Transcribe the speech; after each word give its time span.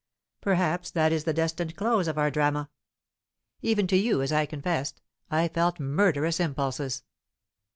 Perhaps 0.41 0.89
that 0.89 1.11
is 1.11 1.25
the 1.25 1.31
destined 1.33 1.75
close 1.75 2.07
of 2.07 2.17
our 2.17 2.31
drama. 2.31 2.71
Even 3.61 3.85
to 3.85 3.95
you, 3.95 4.23
as 4.23 4.31
I 4.31 4.47
confessed, 4.47 4.99
I 5.29 5.47
felt 5.47 5.79
murderous 5.79 6.39
impulses. 6.39 7.03